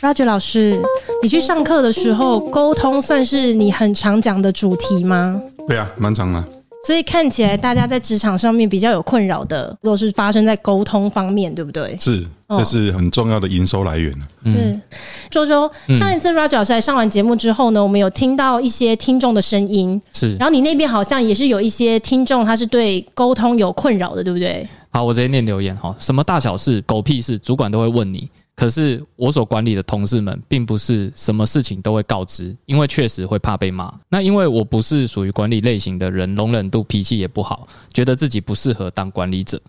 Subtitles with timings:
[0.00, 0.80] Roger 老师，
[1.22, 5.38] 你去上课的时候，沟通算是你很常讲的主题吗？
[5.68, 6.42] 对啊，蛮常的。
[6.86, 11.94] 所以看起来大家在职场上面比较有困扰的，都是发生在沟通方面，对不对？
[12.00, 14.10] 是，这是很重要的营收来源。
[14.42, 14.82] 是，嗯、
[15.30, 20.00] 周周，上一次 Roger 老师来上完节目之后呢，我们有听到一些听众的声音。
[20.12, 24.66] 是，然后你那边好像也是有一些听众，他是对沟通有困扰的，对不对？
[24.92, 28.26] 好，我直接念留言哈，什么大小事、狗屁事，主管都会问你。
[28.54, 33.90] 可是我所管理的同事们，并不是什么事情都会告知，因为确实会怕被骂。
[34.08, 39.60] 那因为我不是属于管理类型的人，容忍度、脾气也不好，觉得自己不适合当管理者。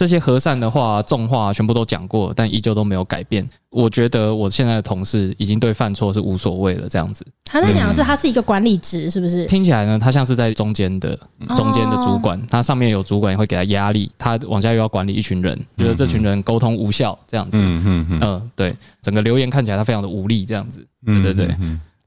[0.00, 3.46] 这些和善的话、重话全部都讲过，但依旧都没有改变。
[3.68, 7.22] 我觉得我现在的同事已经对犯错是无所谓了，这样子。
[7.44, 9.44] 他在讲的是他是一个管理职，是不是？
[9.44, 11.10] 听起来呢，他像是在中间的
[11.54, 17.58] 中间的主管，他上面有主管也会给他压力，他往下又要管理一群人，觉得这群人沟通无效，这样子。
[17.60, 18.18] 嗯嗯嗯。
[18.22, 20.82] 嗯，对，整个留言看起来他非常的无力，这样子。
[21.04, 21.54] 对对对。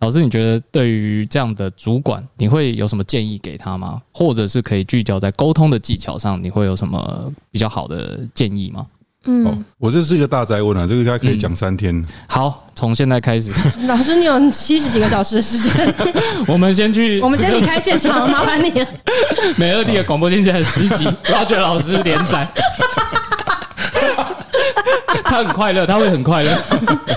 [0.03, 4.01] 老师，你觉得对于这样的主管，你会有什么建议给他吗？
[4.11, 8.85] 或者是可以聚焦在沟通的技巧上，你会有什么比较好的建议吗？
[9.27, 12.05] 嗯，我这是一个大宅问啊，这个应该可以讲三天。
[12.27, 13.53] 好，从现在开始，
[13.87, 15.95] 老师，你有七十几个小时的时间，
[16.47, 18.85] 我们先去， 我们先离开现场，麻烦你了。
[19.55, 22.45] 美乐蒂的广播电台十集，Roger 老师连载，
[25.23, 26.53] 他很快乐，他会很快乐。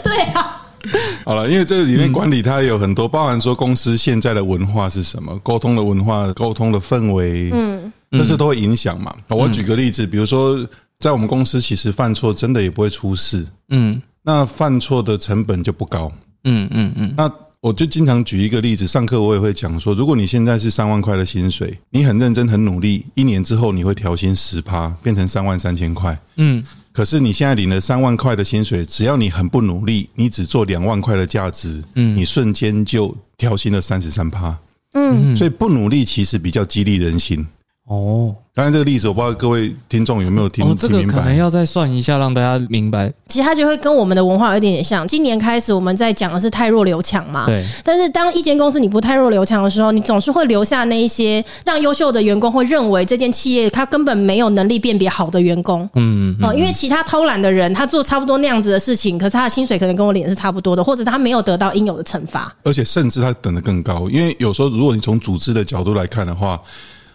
[0.05, 0.56] 对啊。
[1.25, 9.15] 好了，因为这个里面管理它有很多，包含说公司现在的文化是什么，沟通的文化、沟通的氛围，嗯，这些都会影响嘛。
[9.29, 10.67] 我举个例子，比如说
[11.01, 16.11] 在我们公司，其实犯错真的也不会出事，嗯，那犯错的成本就不高，
[16.45, 17.15] 嗯嗯嗯。
[17.17, 26.63] 那我就经常举一个例子，上课我也会讲说，如果你现在是三万块的薪水，你很认真、很努力，一年之后你会调薪十趴，变成三万三千块，嗯。
[26.97, 34.59] 可是你现在领了三万块的薪水，只要你很不努力，你只做两万块的价值，嗯，你瞬间就调薪了三十三趴，
[34.95, 37.47] 嗯，所以不努力其实比较激励人心。
[37.87, 43.13] 哦，刚才这个例子，我不知道各位听众有没有听这个可能要再算一下，让大家明白。
[43.29, 45.07] 其实它就会跟我们的文化有一点点像。
[45.07, 47.47] 今年开始，我们在讲的是太弱留强嘛。
[47.47, 47.65] 对。
[47.85, 55.89] 但是，当一间公司你不太弱留强的时候，你总是会留下那一些让优秀的员工会认为这间企业他根本没有能力辨别好的员工。
[55.95, 56.57] 嗯嗯。
[56.57, 62.53] 因为其他偷懒的人，他做差不多那样子的事情，可是他的薪水可能跟我脸是差不多的，或者他没有得到应有的惩罚。
[62.65, 66.61] 而且，甚至他等得更高，因为有时候如果你从组织的角度来看的话。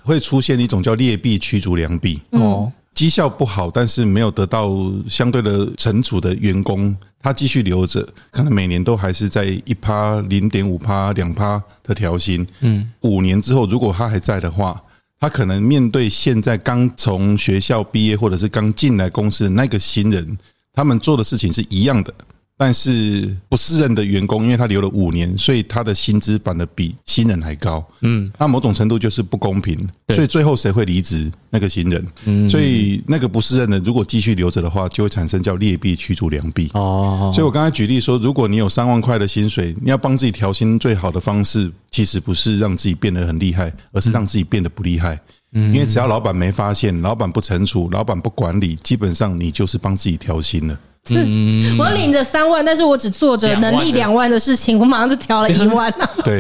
[0.04, 4.72] 会出现一种叫劣币驱逐良币哦，绩效不好，但是没有得到
[5.10, 12.46] 相对的惩处的员工，他继续留着，可能每年都还是在一趴、零点五趴、两趴的调薪。
[12.60, 14.82] 嗯，五年之后，如果他还在的话，
[15.20, 20.38] 他可能面对现在刚从学校毕业或者是刚进来公司的那个新人，
[20.74, 22.14] 他们做的事情是一样的。
[22.62, 27.84] 但是不适任的员工，因为他留了五年，所以他的薪资反而比新人还高。
[28.02, 29.76] 嗯，那某种程度就是不公平。
[30.14, 31.32] 所以最后谁会离职？
[31.50, 32.08] 那个新人。
[32.26, 36.70] 嗯，所以那个不适任的，如果继续留着的话，就会产生叫劣币驱逐良币。
[36.76, 45.20] 哦，所以我刚才举例说，如果你有三万块的薪水，你要帮自己调薪，最好的方式其实不是让自己变得很厉害，而是让自己变得不厉害。
[45.54, 50.80] 嗯，因为只要老板没发现，老板不惩处，老板不管理，基本上你就是帮自己调薪了。
[51.10, 55.92] 嗯， 我领着三万，但是我只做着能力两万的事情，我马上就调了一万。
[56.24, 56.40] 对，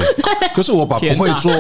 [0.53, 1.51] 可是我把不会做、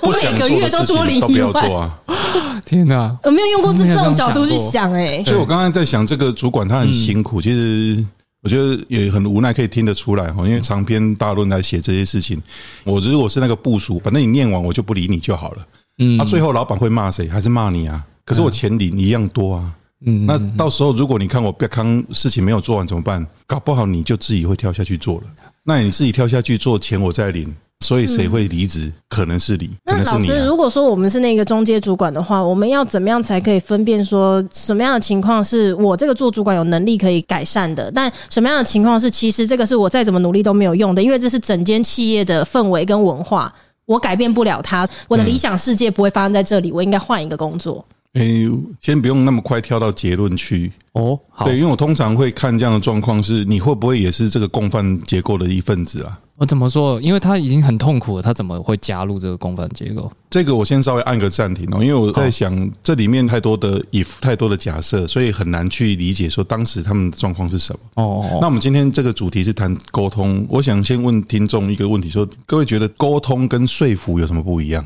[0.00, 2.00] 不想做的事情都不要做啊！
[2.64, 5.22] 天哪，我没有用过这这种角度去想哎。
[5.24, 8.02] 所以我刚刚在想，这个主管他很辛苦，其实
[8.42, 10.42] 我觉得也很无奈，可以听得出来哈。
[10.46, 12.42] 因为长篇大论来写这些事情，
[12.84, 15.58] 我如果是那个部署，反正你念完我就不理你就好了。
[15.98, 17.28] 嗯，那最后老板会骂谁？
[17.28, 18.02] 还是骂你啊？
[18.24, 19.72] 可是我钱领一样多啊。
[20.04, 23.26] 嗯，那到时候如果你看我别康事情没有做完怎么办？
[23.46, 25.22] 搞不好你就自己会跳下去做了。
[25.64, 28.92] 那你自己跳下去做，钱我再领，所以谁会离职？
[29.08, 30.28] 可能是你，可能是你。
[30.28, 37.90] 那老师，如果说我们是那个中介主管的话，我们要怎么样才可以分辨说什么样的情况是我这个做主管有能力可以改善的？
[37.90, 41.02] 但什么样的情况是其实这个是我再怎么努力都没有用的？
[41.02, 43.52] 因为这是整间企业的氛围跟文化，
[43.86, 44.86] 我改变不了它。
[45.08, 47.84] 我的理想世界不会发生在这里，我应该换一个工作。
[48.16, 48.46] 诶，
[48.80, 51.18] 先不用那么快跳到结论去哦。
[51.44, 56.18] 对，因为我通常会看这样的状况是，你会不会也是这个共犯结构的一份子啊？
[56.38, 57.00] 我怎么说？
[57.00, 60.10] 因为他已经很痛苦了，他怎么会加入这个共犯结构？
[60.30, 68.02] 这个我先稍微按个暂停哦，因为我在想这里面太多的 if 太多的假设，所以很难去理解说当时他们的状况是什么。
[68.02, 74.82] 哦，那我们今天这个主题是谈沟通，我想先问听众一个问题：说各位觉得沟通跟说服有什么不一样？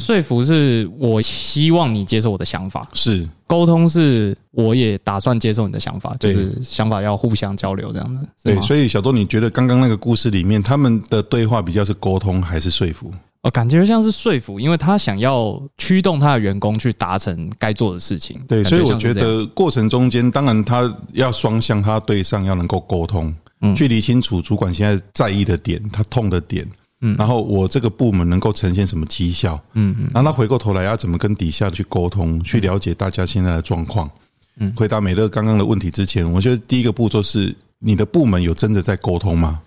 [0.00, 8.26] 说服是我希望你接受我的想法，是沟通是我也打算接受你的想法，就是想法要互相交流这样子。
[8.42, 13.12] 对，所以小多，你觉得刚刚那个故事里面，他们的对话比较是沟通还是说服？
[13.42, 18.38] 哦，感觉像是说服，因为他想要驱动他的员工去达成该做的事情。
[18.46, 26.68] 对，所以我觉得过程中间，当然他要双向，他对上要能够沟通，嗯，去理清楚主管现在在意的点，他痛的点，
[27.00, 34.10] 嗯，然后我这个部门能够呈现什么绩效，嗯嗯，然后他回过头来要怎么跟底下去沟通，去了解大家现在的状况。
[34.58, 39.62] 嗯，回答美乐刚刚的问题之前，我觉得第一个步骤是你的部门有真的在沟通吗？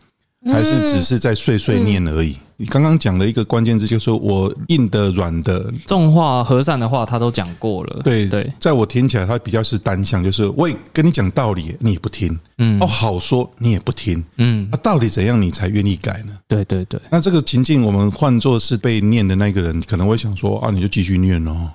[0.46, 2.36] 还是只是在碎碎念而已。
[2.64, 8.02] 你刚刚讲的一个关键字就是说我硬的、软的、重话、和善的话，他都讲过了。
[8.06, 12.40] 对对，在我听起来，他比较是单向，就是我也跟你讲道理，你也不听。
[12.60, 14.24] 嗯，哦，好说你也不听。
[14.38, 16.40] 嗯，那到底怎样你才愿意改呢？
[16.48, 16.98] 对对对。
[17.10, 21.70] 那这个情境，我们换作是被念的那个人，可能会想说啊，你就继续念哦。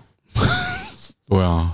[1.28, 1.70] 对啊，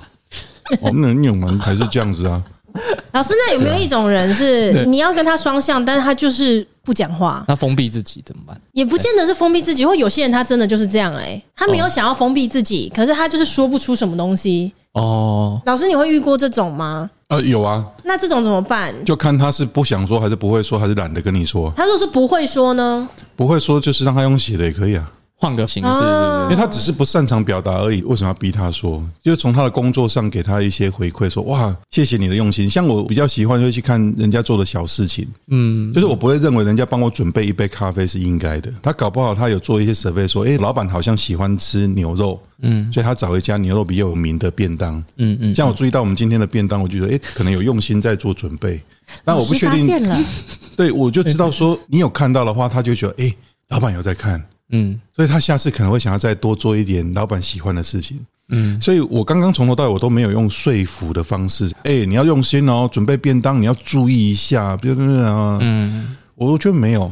[0.81, 2.43] 我们能念完还是这样子啊？
[3.13, 7.45] 老师，那有没有一种人是你要跟他双向，但是他就是不讲话？
[7.47, 8.61] 那封闭自己怎么办？
[8.73, 15.63] 也不见得是封闭自己，或有些人他真的就是这样哎、欸，他没有想要封闭自己，可是他就是说不出什么东西哦。
[15.67, 17.09] 老师，你会遇过这种吗？
[17.29, 17.85] 呃，有啊。
[18.03, 18.93] 那这种怎么办？
[19.05, 21.73] 就看他是不想说，还是不会说，还是懒得跟你说。
[21.77, 23.09] 他若是不会说呢？
[23.37, 25.11] 不会说就是让他用写的也可以啊。
[25.45, 26.43] 换个形式是不是？
[26.45, 29.03] 因为他只是不擅长表达而已，为什么要逼他说？
[29.23, 32.69] 就是从他的工作上给他一些回馈，说哇，谢谢你的用心。
[32.69, 38.73] 像我比较喜欢就会去看人家做的小事情，嗯，就是我不会认为人家帮我准备一杯咖啡是应该的。
[38.83, 45.55] 他搞不好他有做一些 survey，说，诶，老板好像喜欢吃牛肉，嗯，所以他找一家牛肉比较有名的便当，嗯嗯。
[45.55, 48.81] 像我注意到我们今天的便当，我觉得诶，可能有用心在做准备，
[49.27, 49.87] 但我不确定。
[50.75, 53.35] 对，我就知道说你有看到的话，他就觉得诶，
[53.69, 54.43] 老板有在看。
[54.71, 58.19] 嗯，所以他下次可能会想要再多做一点老板喜欢的事情。
[58.49, 61.71] 嗯，所以我刚刚从头到尾我都没有用说服的方式。
[61.85, 65.59] 哎，你要用心哦，准备便当你要注意一下，别别啊。
[65.61, 67.11] 嗯，我觉得没有，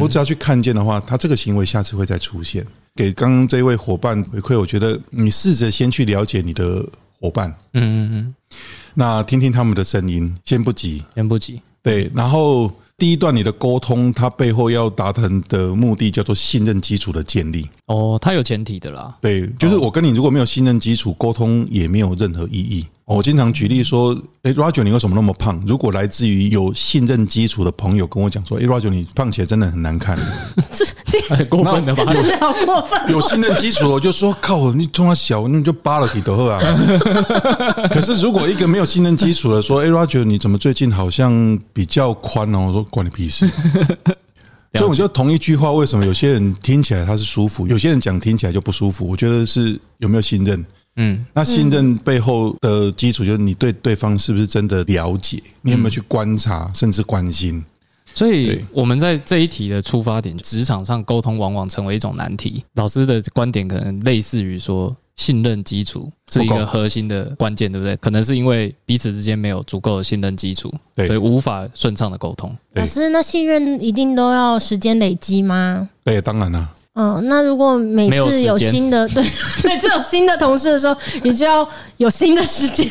[0.00, 2.64] 我只要去看见的话，他这个行为下次会再出现。
[2.94, 6.84] 给刚刚这位伙伴回馈，我觉得你试着先去了解你的
[7.20, 7.48] 伙伴。
[7.72, 8.34] 嗯嗯嗯，
[8.94, 11.60] 那听听他们的声音，先不急，先不急。
[11.82, 12.72] 对，然后。
[12.98, 17.64] 第一段你的沟通，它背后要达成的目的叫做信任基础的建立。
[17.86, 19.16] 哦，它有前提的啦。
[19.20, 22.84] 对，就是我跟你如果没有信任基础，沟通也没有任何意义。
[23.16, 25.62] 我经常举例说，哎，Roger，你为什么那么胖？
[25.66, 30.18] 如果来自于有信任基础的朋友跟我讲说，哎，Roger，你胖起来真的很难看，
[30.70, 32.04] 这过分的吧？
[32.12, 33.10] 真的好过分。
[33.10, 36.60] 有信任基础，我就说靠，你从小你就扒了几头啊。
[37.90, 42.66] 可是如果一个没有信任基础的说，哎，Roger，你怎么最近好像比较宽哦？
[42.66, 43.48] 我说关你屁事。
[44.74, 49.08] 所以我觉得同一句话，为什么有些人听起来他是舒服，有些人讲听起来就不舒服？
[49.08, 50.62] 我觉得是有没有信任。
[51.00, 57.64] 嗯，那信任背后的基础就是你对对方是不是真的了解，你有没有去观察，甚至关心？
[58.14, 62.64] 所以我们在这一题的出发点，职场上沟通往往成为一种难题。
[62.74, 67.94] 老师的观点可能类似于说，信任基础是一个核心的关键，对不对？
[67.98, 72.52] 可能是因为彼此之间没有足够的信任基础，所以无法顺畅的沟通。
[72.72, 75.88] 老师，那信任一定都要时间累积吗？
[76.02, 76.74] 对，当然了。
[77.00, 79.22] 嗯，那如果每次有新的对，
[79.62, 81.66] 每次有新的同事的时候，你就要
[81.98, 82.88] 有新的时间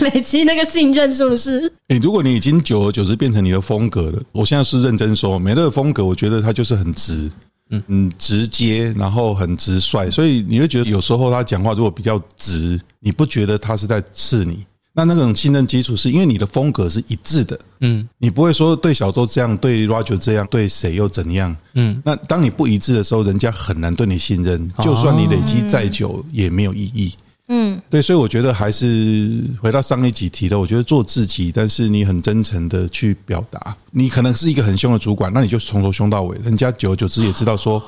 [0.00, 1.70] 累积那个信任，是不是？
[1.88, 7.30] 诶，如果你已经久而久之变成你的风格了，我现在是认真说，美乐的风格，我觉得他就是很直，
[7.68, 14.64] 嗯嗯，直接，然后很直率，所以你会觉得有时候他讲话如果比较直，你不觉得他是在刺你？
[14.94, 27.14] 那那种信任基础是因为你的风格是一致的，嗯，你不会说对小周这样，对 Roger 这样，对谁又怎样，嗯，那当你不一致的时候，人家很难对你信任，就算你累积再久也没有意义，
[27.48, 37.82] 嗯，对，所以我觉得还是回到上一集提的，我觉得做自己，但是你很真诚的去表达，你可能是一个很凶的主管，那你就从头凶到尾，人家久而久之也知道说。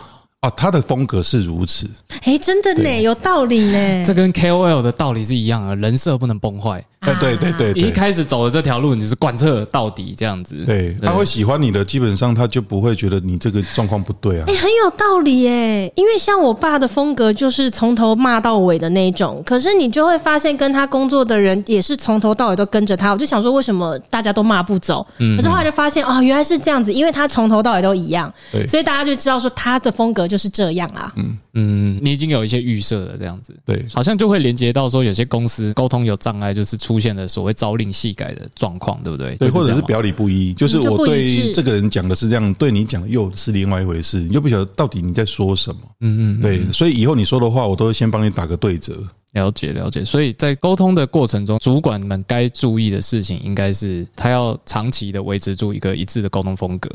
[0.45, 1.89] 哦，他的风格是如此，
[2.25, 4.05] 哎，真的呢，有道理呢。
[4.05, 6.85] 这跟 KOL 的道理是一样的，人设不能崩坏。
[7.01, 10.65] 哎，对对对，一开始走的这条路，你是贯彻到底这样子。
[10.67, 14.45] 对，他会喜欢你的，基本上他就不会觉得你这个状况不对啊。
[14.49, 23.13] 哎，很有道理耶，因为像我爸的风格就是从头骂到尾的那种，可是你就会发现跟他工作的人也是从头到尾都跟着他。
[23.13, 25.07] 我就想说，为什么大家都骂不走？
[25.19, 28.33] 可是后来就发现，哦，原来是这样子，因为他从头到尾都一样，
[28.67, 31.13] 所以大家就知道说他的风格就是这样啊。
[31.17, 33.55] 嗯嗯，你已经有一些预设了，这样子。
[33.67, 36.95] 对，好像就会连接到说，有些公司沟通有障碍，就是出。
[36.95, 39.35] 出现了所谓朝令夕改的状况，对不对？
[39.35, 45.81] 对，或者是表里不一，就是我对这个人讲的是这样，对你讲又是另外一回事，你就不晓得到底你在说什么。
[46.03, 48.95] 嗯嗯，对，所以以后你说的话，我都会先帮你打个对折。
[49.33, 56.89] 了解了解，所以在沟通的过程中，主管们该注意的事情，应该是他要长期的维持住一个一致的沟通风格。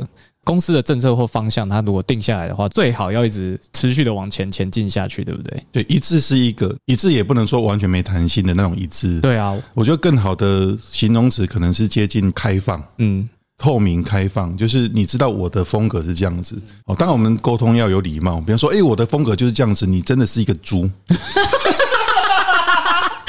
[0.46, 5.64] 公司的政策或方向，它如果定下来的话，最好要一直持续的往前前进下去，对不对？
[5.72, 9.20] 对，一致是一个一致，也不能说完全没弹性的那种一致。
[9.22, 16.96] 对啊，我觉得更好的形容词可能是接近开放，嗯，透明开放，就是你知道我的风格是这样子哦。
[16.96, 20.90] 当然，我们沟通要有礼貌，比方说，哎，我的风格就是这样子，你真的是一个猪。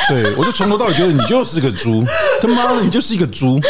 [0.08, 2.04] 对，我就从头到尾觉得你就是个猪，
[2.40, 3.60] 他妈的，你就是一个猪。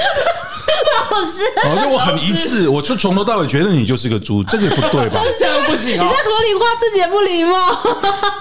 [1.20, 5.20] 老师，哦，就我很一致，我就从头到尾觉得你就是个猪，这个不对吧？
[5.38, 6.04] 这样不行啊！
[6.04, 7.78] 你在合理化自己也不礼貌。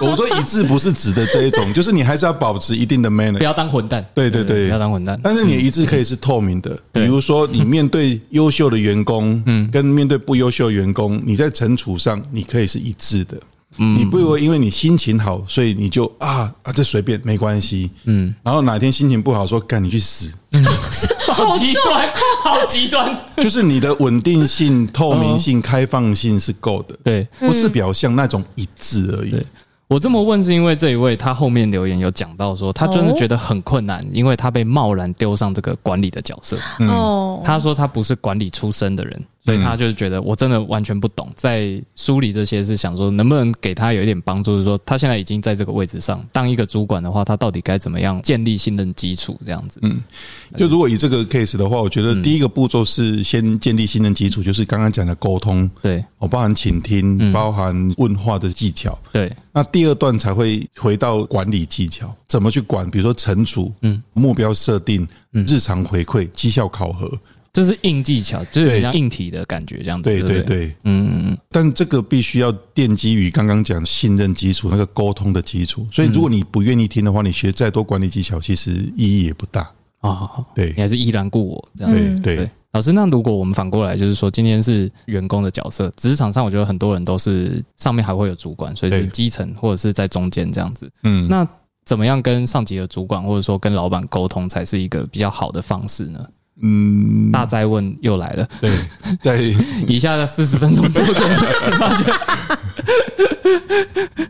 [0.00, 4.04] 我说一致不是指的这一种， 就是你还是要保持一定的 manner，不要当混蛋。
[4.14, 5.18] 对对对，不要当混蛋。
[5.22, 13.36] 但是你的一致可以是透明的，比如说你面对优秀的员工，嗯，跟面对不优秀的员工，你在惩处上你可以是一致的。
[13.78, 17.90] 嗯，你不会因为你心情好，所以你就啊啊，这随便没关系。
[18.04, 20.34] 嗯，然后哪天心情不好，说干你去死，
[21.32, 22.12] 好极端，
[22.44, 23.16] 好极端。
[23.36, 29.34] 就是你的稳定性、透明性、开放性是够的，对，不是表象那种一致而已。
[29.86, 36.56] 我这么问是因为这一位他后面留言有讲到说，他真的觉得很困难，因为他被贸然丢上这个管理的角色。
[36.80, 39.20] 哦，他说他不是管理出身的人。
[39.44, 49.80] 所以他就是觉得我真的完全不懂，在梳理这些是想说能不能给他有一点帮助，就是说他现在已经在这个位置上当一个主管的话，他到底该怎么样建立信任基础这样子？
[49.82, 50.00] 嗯，
[50.56, 59.32] 就如果以这个 case 的话，我觉得第一个步骤是先建立信任基础，就是刚刚讲的沟通，对，我包含倾听，包含问话的技巧，对。
[59.52, 62.88] 那第二段才会回到管理技巧，怎么去管？
[62.90, 67.10] 比如说惩处，嗯，目标设定，嗯日常回馈，绩效考核。
[67.52, 70.08] 这是硬技巧，就是比较硬体的感觉，这样子。
[70.08, 71.38] 对对对，嗯嗯嗯。
[71.50, 75.86] 但这个必须要奠基于刚刚讲信任基础，那个沟通的基础。
[75.90, 79.68] 所以，如果你不愿意听的话，你学再多管理技巧，其实意义也不大
[80.00, 80.44] 啊。
[80.54, 81.92] 对，你还是依然故我这样。
[82.22, 82.50] 对对。
[82.72, 90.88] 老师，那如果我们反过来，就是说，今天是员工的角色，职场上，我觉得很多人都是上面还会有主管，所以是基层或者是在中间这样子。
[91.02, 91.26] 嗯。
[91.28, 91.44] 那
[91.84, 96.24] 怎么样跟上级的主管，或者说跟老板沟通，才是一个比较好的方式呢？
[96.62, 98.48] 嗯，大灾问又来了。
[98.60, 98.70] 对，
[99.22, 99.40] 在
[99.88, 101.14] 以下的四十分钟就对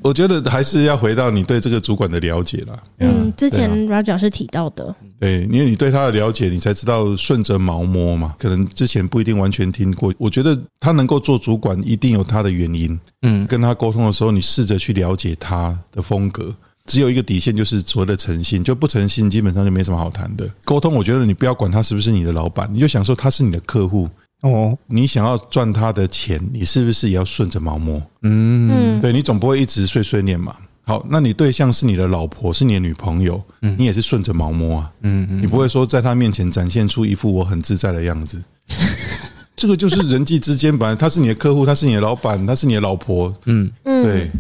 [0.03, 2.83] 我觉得还是要回到你对这个主管的了解了。
[2.99, 8.35] 嗯，之前 Roger 是提到的，对，因为你对他的了解，你才知道顺着毛摸嘛。
[8.39, 10.13] 可能之前不一定完全听过。
[10.17, 12.99] 我觉得他能够做主管，一定有他的原因。
[13.23, 16.55] 嗯，跟他沟通的时候，你试着去了解他的风格。
[16.87, 20.49] 只有一个底线，就是所谓的诚信，就不诚信，基本上就没什么好谈的。
[20.65, 24.09] 沟通，我觉得你不要管他是不是你的老板，你就想说他是你的客户
[24.43, 28.03] 哦，你想要赚他的钱，你是不是也要顺着毛摸？
[28.23, 30.57] 嗯，对，你总不会一直碎碎念嘛。
[30.83, 34.93] 好，那你对象是你的老婆，是你的女朋友，你也是顺着毛摸啊。
[35.03, 38.43] 嗯嗯，你不会说在他面前展现出一副我很自在的样子。
[39.55, 43.33] 这个就是人际之间，本来他是你的客户，他是你的老板，他是你的老婆。
[43.45, 44.31] 嗯嗯，对。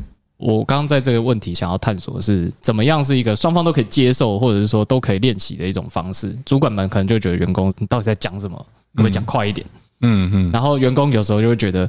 [0.40, 6.34] 我刚刚在这个问题想要探索的是怎么样是一个双方都可以接受，或者是说都可以练习的一种方式。
[6.46, 8.56] 主管们可能就觉得员工你到底在讲什么？
[8.94, 9.66] 可不可以讲快一点？
[10.00, 10.50] 嗯嗯。
[10.50, 11.88] 然后员工有时候就会觉得，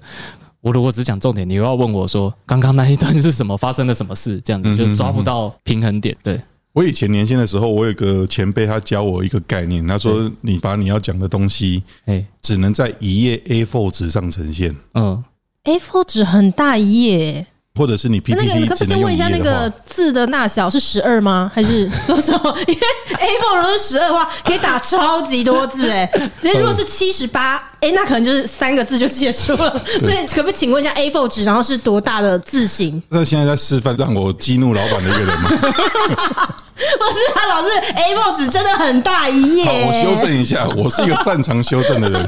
[0.60, 3.56] 我如果只讲重点，你又要问我说刚刚那一段是什么？
[3.56, 4.40] 发生了什么事？
[4.42, 6.16] 这样子就抓不到平衡点。
[6.22, 6.40] 对。
[6.74, 14.76] 我以前年轻的时候，我有个前辈，他教我一个概念，他说你把你要讲的东西，哎，只能在一页 A4 纸上呈现。
[14.94, 15.24] 嗯
[15.66, 17.48] ，A4 纸很大一页。
[17.76, 21.50] 或者是你 PPT 那个，可不可以先问一下那个字的大小是十二吗？
[21.54, 22.34] 还是 多少？
[22.68, 22.80] 因为
[23.16, 26.06] A4 如果是十二的话，可以打超级多字哎。
[26.42, 29.82] 所以如果是七十八，哎，那可能就是三个字就结束了。
[30.02, 33.02] 所以可不可以请问一下 A4 纸，然后是多大的字型？
[33.10, 35.50] 那现在在示范让我激怒老板的一个人吗？
[36.82, 39.66] 不是啊，老师，A4 纸真的很大一页。
[39.66, 42.28] 好，我修正一下，我是一个擅长修正的人。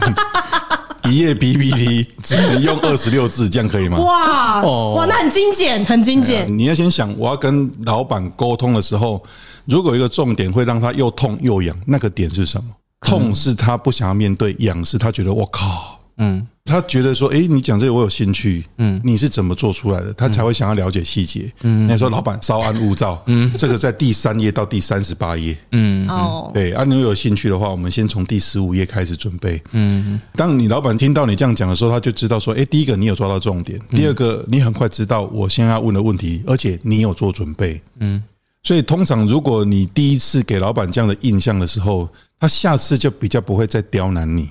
[1.09, 3.99] 一页 PPT 只能用二十六字，这样可以吗？
[3.99, 6.47] 哇哇，那很精简，很精简。
[6.57, 9.21] 你要先想，我要跟老板沟通的时候，
[9.65, 12.69] 如果一个重点会让他又痛又痒，那个点是什么？
[13.01, 15.99] 痛是他不想要面对，痒是他觉得我靠。
[16.17, 20.13] 嗯，他觉得说，哎，你讲这个我有兴趣，嗯，你是怎么做出来的？
[20.13, 21.51] 他才会想要了解细节。
[21.63, 29.61] 嗯，你说老板稍安勿躁，嗯，这个在第三页到第三十八页，嗯，哦，对，啊，你有兴趣的话，我们先从第十五页开始准备。
[29.71, 37.81] 嗯，当你老板听到你这样讲的时候，他就知道说，哎，第一个你有抓到重点，第二个你很快知道我现在要问的问题，而且你有做准备。
[37.99, 38.23] 嗯，
[38.61, 42.07] 所以通常如果你第一次给老板这样的印象的时候，
[42.39, 44.49] 他下次就比较不会再刁难你。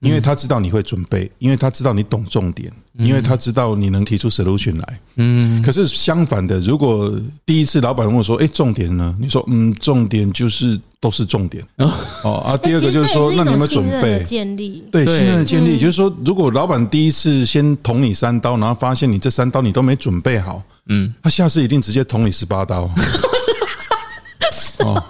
[0.00, 4.98] 因为他知道你会准备，因为他知道你懂重点，因为他知道你能提出 solution 来。
[5.16, 5.60] 嗯。
[5.60, 7.12] 可是相反的，如果
[7.44, 11.66] 第一次老板问我说：“哎，重点呢？”你说：“嗯，重点就是都是重点。”
[12.22, 12.56] 哦啊。
[12.62, 14.22] 第二个就是说，那你有没有准备？
[14.22, 22.88] 建立对信任的建立，就是说，如果老板第一次先捅你三刀，然后发现你这三刀你都没准备好，嗯，他下次一定直接捅你十八刀。
[24.84, 25.02] 哦。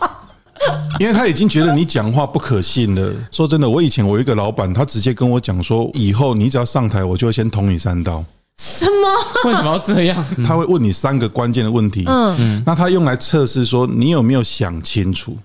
[1.00, 3.12] 因为他已经觉得你讲话不可信了。
[3.30, 8.25] 说真的，我以前我一个老板，他直接跟我讲说，以后你只要上台，我就会先捅你三刀。
[8.58, 9.48] 什么？
[9.48, 10.25] 为什么要这样？
[10.44, 12.04] 他会问你三个关键的问题。
[12.06, 15.37] 嗯，那他用来测试说你有没有想清楚。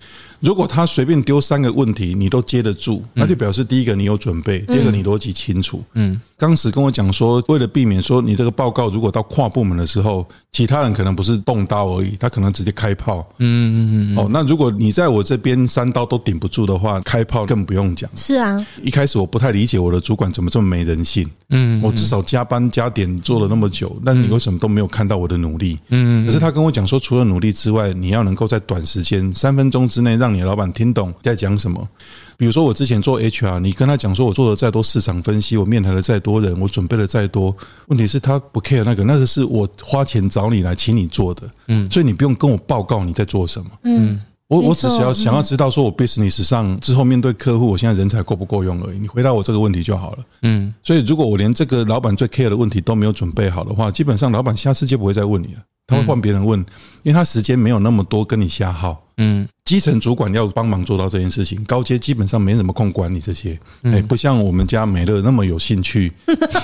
[0.43, 5.81] 如果他随便丢三个问题，你都接得住，那就表示第一个你有准备，第二个你逻辑清楚。
[5.93, 13.25] 嗯，当时跟我讲说，为了避免说你这个报告如果到跨部门的时候，其他人可能不是动刀而已，他可能直接开炮。
[13.39, 14.17] 嗯嗯嗯。
[14.17, 18.09] 哦，那如果你在我这边三刀都顶不住的话，开炮更不用讲。
[18.13, 21.25] 是啊，一开始我不太理解我的主管怎么这么没人性。
[21.51, 25.79] 嗯，我至少加班加点做了那么久，那你为什么都没有看到我的努力？
[25.87, 30.32] 嗯，可是他跟我讲说，除了努力之外，你要能够在短时间三分钟之内让。
[30.33, 31.87] 你老板听懂在讲什么？
[32.35, 37.55] 比如说，我之前做 HR，你跟他讲说，我做了再多市场分析，我面谈了再多人，我准备了再多，
[37.87, 55.61] 问题是他不 care 那个，那个是我花钱找你来请你做的，嗯，所以你不用跟我报告你在做什么，嗯，我我只是要想要知道说我 business 上之后面对客户，我现在人才够不够用而已，你回答我这个问题就好了，嗯，所以如果我连这个老板最 care 的问题都没有准备好的话，基本上老板下次就不会再问你了。
[55.85, 56.57] 他会换别人问，
[57.03, 59.02] 因为他时间没有那么多跟你瞎耗。
[59.17, 63.57] 嗯，基层主管要帮忙做到这件事情，高阶基本上没什么空管理这些。
[63.83, 66.11] 哎，不像我们家美乐那么有兴趣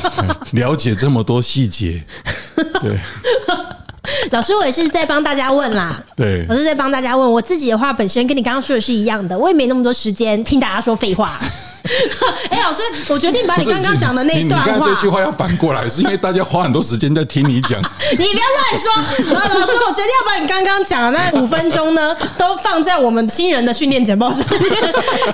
[0.53, 2.03] 了解这么多细节。
[2.81, 2.97] 对，
[4.31, 6.03] 老师，我也是在帮大家问啦。
[6.15, 7.31] 对，我是在帮大家问。
[7.31, 11.39] 我自己的话，本身跟你刚刚说的是一样的，我也没那么多时间听大家说废话。
[12.49, 17.79] 哎、欸，老师，我决定把你刚刚讲的那一段话，这句话要反过来，是因为大家花很多时间在听你讲。
[18.11, 24.59] 你不要乱说，老师，我决定要把你刚刚讲的那五分钟呢，都放在我们新人的训练简报上面。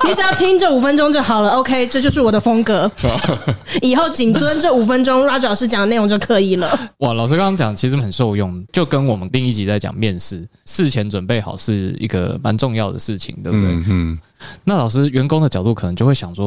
[0.08, 1.52] 你只要听这五分钟就好了。
[1.52, 2.90] OK，这就是我的风格。
[3.82, 6.80] 以后谨遵这五分钟，Roger 老师讲的内容就可以了。
[7.00, 13.72] 哇，老师刚刚讲其实很受用，就跟我们另一集在讲面试，事前准备好是一个蛮重要的事情，对不对？
[13.72, 13.86] 嗯。
[13.88, 14.20] 嗯
[14.64, 16.45] 那老师，员工的角度可能就会想说，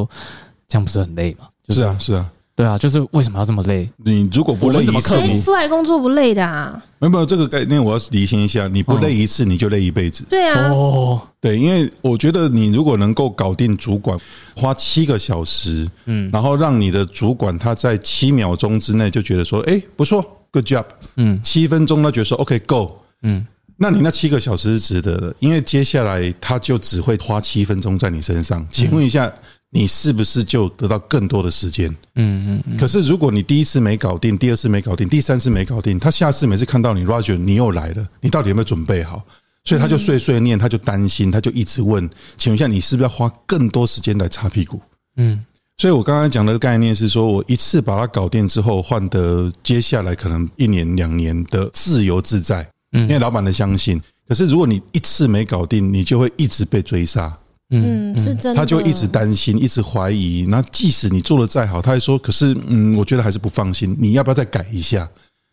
[0.67, 1.47] 这样不是很累吗？
[1.67, 3.89] 就是啊，是啊，对啊，就是为什么要这么累？
[3.97, 6.83] 你如果不累一次，谁出来工作不累的啊？
[6.99, 10.25] 没有没有这个概念，我要理清一下，你不累一次，你就累一辈子。
[10.29, 14.19] 对啊，哦，对，因为我觉得你如果能够搞定主管，
[14.55, 20.85] 花七个小时，嗯，然后让你的主管他在七秒钟之内就觉得说，哎，不错，good job，
[21.15, 22.91] 嗯，七分钟他觉得说，OK，go，
[23.23, 23.45] 嗯。
[23.81, 28.67] 那你那七个小时是值得的，因为接下来他就只会花七分钟在你身上。
[28.69, 29.31] 请问一下，
[29.71, 31.89] 你是不是就得到更多的时间？
[32.15, 32.77] 嗯嗯。
[32.77, 39.23] 可是如果你第一次没搞定，第二次没搞定，第三次没搞定，他下次每次看到你，Roger，你又来了，你到底有没有准备好？
[39.65, 42.09] 所以他就碎碎念，他就担心，他就一直问。
[42.37, 44.81] 请问一下，你是不是要花更多时间来擦屁股？
[45.17, 45.45] 嗯。
[45.77, 52.69] 所以我刚刚讲的概念是说，我一次把它搞定之后，换得接下来可能一年两年的自由自在。
[52.91, 57.37] 嗯，因为老板的相信，可是如果你一次没搞定，你就会一直被追杀。
[57.71, 58.55] 嗯，是真的。
[58.55, 60.45] 他就一直担心，一直怀疑。
[60.49, 63.95] 那即使你做的再好，他还说：“可是，嗯，我觉得还是不放心。
[63.99, 65.07] 你要不要再改一下？”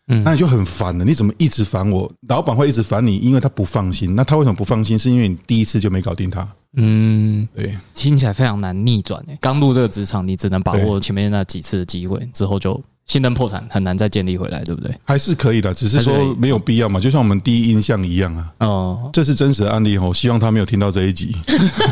[0.09, 1.03] 嗯，那你就很烦了。
[1.03, 2.11] 你怎么一直烦我？
[2.29, 4.15] 老板会一直烦你，因为他不放心。
[4.15, 4.97] 那他为什么不放心？
[4.97, 6.47] 是因为你第一次就没搞定他。
[6.77, 9.23] 嗯，对，听起来非常难逆转。
[9.27, 12.81] 诶，刚入这个职场，你只能把握前面那几次的机会，之后就。
[13.07, 14.93] 信任破产很难再建立回来，对不对？
[15.05, 18.53] 还是可以的，只是说没有必要嘛，就像我们第一印象一样啊。
[18.59, 21.35] 哦，这是真实的案例哦，希望他没有听到这一集。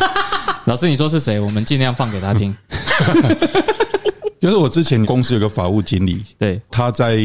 [0.66, 1.40] 老师，你说是谁？
[1.40, 2.56] 我们尽量放给他听。
[4.42, 7.18] 就是我之前公司有个法务经理，对，他在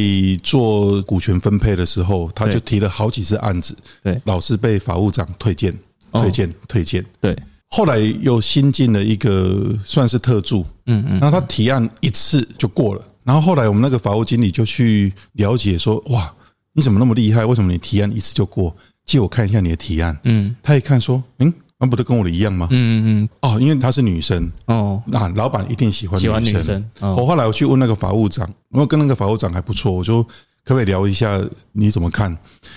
[0.43, 5.77] 做股权分配的时候，他就提了好几次案子，对，老是被法务长推荐、
[6.13, 7.05] 推荐、推荐。
[7.21, 7.37] 对，
[7.69, 13.03] 后来又新进了一个算是特助，嗯嗯，然后他提案一次就过了。
[13.31, 16.35] 然后后来我们那个法务经理就去了解说，哇，
[16.73, 17.47] 你怎么那么厉害？
[17.47, 18.77] 为什么你提案一次就过？
[19.07, 20.19] 借我看一下你的提案。
[20.25, 22.67] 嗯，他一看说，嗯，那不都跟我的一样吗？
[22.73, 23.29] 嗯嗯嗯。
[23.43, 24.51] 哦，因为她是女生。
[24.67, 26.43] 哦，那老板一定喜欢女生。
[26.43, 26.91] 喜欢女生。
[26.99, 30.27] 我后来我去问那个法务长，我跟那个法务长还不错，我就
[30.65, 31.41] 可不可以聊一下
[31.73, 32.37] 你怎么看？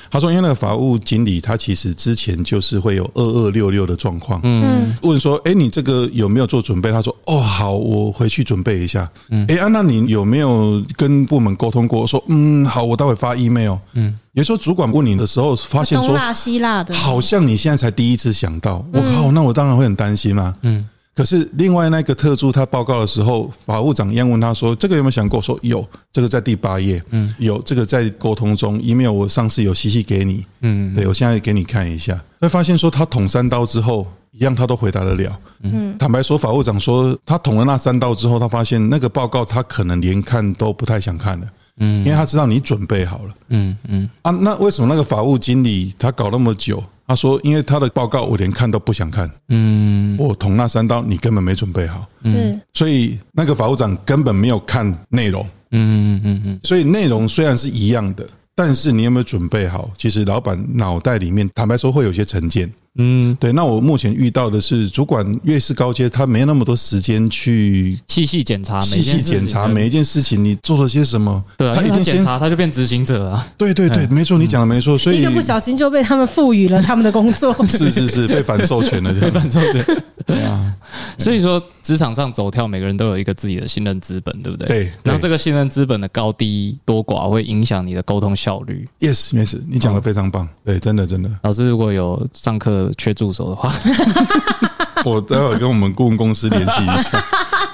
[0.09, 6.91] 他说，因为那个法务经理他其实之前就是会有二二六六的状况，嗯，问说，哎，你这个有没有做准备？
[6.91, 9.09] 他说，哦，好，我回去准备一下。
[9.29, 12.07] 嗯，哎，那你有没有跟部门沟通过？
[12.07, 13.77] 说，嗯，好，我待会发 email。
[13.93, 20.55] 嗯，有时候主管问你的时候，发现说东辣西辣的，好像你现在才第一次想到，我靠，那我当然会很担心嘛。
[20.61, 20.87] 嗯。
[21.15, 41.47] 可是另外那个特助他报告的时候，法务长一样问他说：“这个有没有想过？”说有，这个在第八页，嗯，有这个在沟通中，email 我上次有 CC 给你，嗯，对，我现在给你看一下，会发现说他捅三刀之后，一样他都回答得了，嗯，坦白说，法务长说他捅了那三刀之后，他发现那个报告他可能连看都不太想看了，
[41.77, 44.09] 嗯，因为他知道你准备好了，嗯嗯。
[44.23, 46.83] 啊，那为什么那个法务经理他搞那么久？
[47.05, 59.91] 他说：“因为他的报告我连看都不想看，嗯，我捅那三刀，你根本没准备好，是，所以那个法务长根本没有看内容，嗯嗯嗯嗯，所以内容虽然是一样的，但是你有没有准备好？
[59.97, 63.51] 其实老板脑袋里面，坦白说会有些成见。”嗯，对。
[63.51, 71.43] 那我目前遇到的是，主管越是高阶，他没那么多时间去细细检查，细细检查每一件事情，你做了些什么？
[71.57, 73.47] 对啊，他一天检查，他就变执行者了。
[73.57, 74.97] 对对对，没错，你讲的没错。
[74.97, 77.53] 所以一个不小心就被他们赋予了他们的工作。
[77.65, 79.85] 是是是，被反授权了， 被反授权。
[80.25, 80.73] 对啊，
[81.17, 84.67] 所以说职场上走跳，每个人都有一个自己的信任资本，对不对？
[84.67, 84.91] 对。
[85.03, 88.87] 然后这个信任资本的高低多寡，会影响你的沟通效率。
[89.01, 90.47] Yes，Yes，你讲的非常棒。
[90.63, 91.29] 对，真的真的。
[91.41, 93.71] 老师如果有上课缺助手的话。
[95.05, 97.21] 我待会跟我们顾问公司联系一下，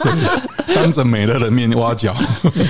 [0.02, 0.12] 对，
[0.76, 2.16] 当着美乐的面挖角，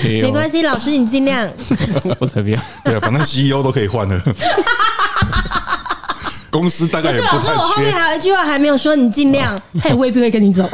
[0.03, 1.49] 没关系，老师你尽量，
[2.19, 4.21] 我才不要，对啊，反正 CEO 都可以换了，
[6.51, 7.47] 公司大概也不太缺。
[7.47, 10.69] 老师，我后面还有一句话还没有说，你尽量，他也未必会跟你走。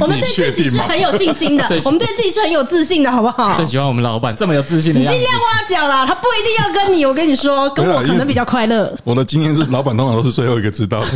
[0.00, 3.54] 我们对自己是很有信心的，我们对自己是很有自信的，好不好？
[3.54, 5.18] 最喜欢我们老板这么有自信的样子。
[5.18, 7.04] 尽量挖角啦，他不一定要跟你。
[7.06, 8.92] 我跟你说，跟我可能比较快乐。
[9.04, 11.06] 我的经验是，老板通常都是最后一个知道的。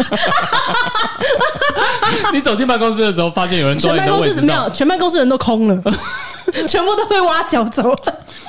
[2.32, 5.82] 你走进办公室的时候，发现有人坐在你的位置上，没有，全办公室人都空了，
[6.68, 7.98] 全部都被挖角走了，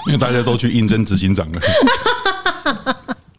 [0.07, 1.59] 因为大家都去应征执行长了。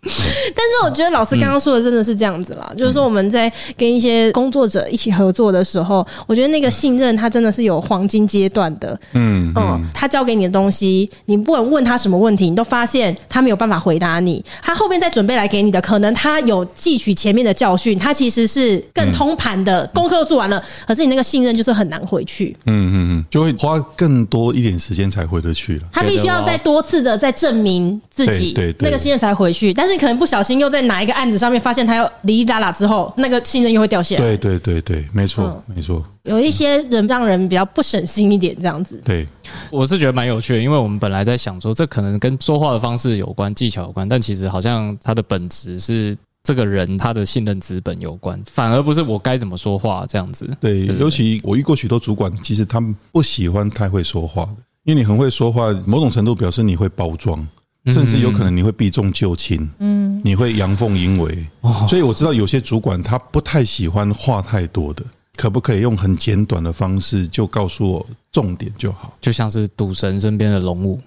[0.54, 8.98] 但是我觉得老师刚刚说的真的是这样子啦，嗯、就是说我们在跟一些工作者一起合作的时候，我觉得那个信任他真的是有黄金阶段的。
[9.12, 14.44] 嗯嗯，他交给你的东西，你不管问他什么问题，你都发现他没有办法回答你。
[14.60, 22.56] 他后面再准备来给你的，可能他有汲取前面的教训，他其实是更通盘的功课都做完了，可是你那个信任就是很难回去。
[22.66, 25.82] 嗯嗯嗯，就会花更多一点时间才回得去了。
[25.92, 29.72] 他必须要再多次的再证明自己，对那个信任才回去。
[29.72, 34.22] 但是你可能不小心又在哪一个案子上面发现他要哩哩啦啦之后，那个信任又会掉下来。
[34.22, 36.04] 对对对对，没错、嗯、没错。
[36.24, 39.00] 有一些人让人比较不省心一点，这样子。
[39.04, 39.26] 对，
[39.70, 50.48] 我是觉得蛮有趣的，因为我们本来在想说，这可能跟说话的方式有关、技巧有关，但其实好像它的本质是这个人他的信任资本有关，反而不是我该怎么说话这样子。
[50.60, 57.46] 对，尤其我遇过许多主管，其实他们不喜欢太会说话的，因为你很会说话，某种程度表示你会包装。
[57.86, 61.46] 甚至有可能你会避重就轻，嗯，你会阳奉阴违，
[61.88, 65.02] 所以我知道有些主管他不太喜欢话太多的，
[65.36, 69.12] 可不可以用很简短的方式就告诉我重点就好？
[69.20, 71.00] 就像是赌神身边的龙武，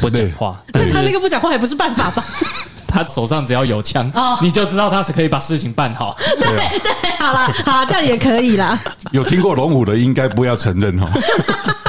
[0.00, 2.24] 不讲话，但是他那个不讲话也不是办法吧？
[2.86, 4.10] 他手上只要有枪，
[4.40, 6.16] 你就知道他是可以把事情办好。
[6.38, 8.80] 对对，好了，好，这样也可以啦。
[9.10, 11.06] 有听过龙武的，应该不要承认哈。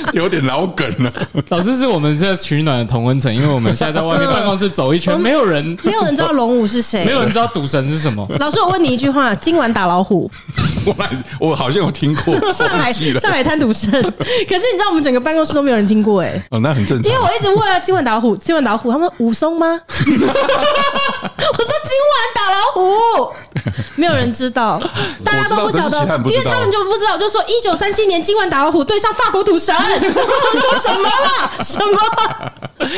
[0.12, 1.12] 有点老梗了。
[1.50, 8.26] 老师是我们这取暖的同温层，因为我们现在在外面办公室走一圈，没有人，没有人知道龙武是谁，没有人知道赌神是什么。
[8.38, 10.30] 老师，我问你一句话：今晚打老虎？
[10.86, 10.94] 我
[11.38, 16.42] 我好像有听过上海上海滩赌神，可是你知道我们整个办公室都没有人听过哎。
[16.50, 17.12] 哦，那很正常。
[17.12, 19.66] 因为我一直问啊，今晚打老虎，今晚打老虎，他们武松吗？
[19.68, 23.32] 我说今晚打老虎，
[23.96, 24.80] 没有人知道，
[25.24, 29.74] 大家都不晓得，因为他们就不知道，就说一九三七年今晚打老虎对上法国赌神。
[29.76, 31.62] 我说什么了？
[31.62, 32.88] 什么？